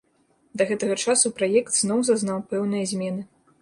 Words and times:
Да 0.61 0.67
гэтага 0.71 0.95
часу 1.05 1.33
праект 1.43 1.71
зноў 1.81 2.03
зазнаў 2.11 2.45
пэўныя 2.53 2.83
змены. 2.95 3.29